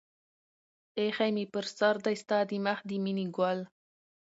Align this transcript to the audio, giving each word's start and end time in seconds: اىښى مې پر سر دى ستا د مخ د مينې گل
اىښى 1.01 1.27
مې 1.35 1.45
پر 1.53 1.65
سر 1.77 1.95
دى 2.05 2.13
ستا 2.21 2.37
د 2.49 2.51
مخ 2.65 2.79
د 2.89 2.91
مينې 3.03 3.25
گل 3.37 3.59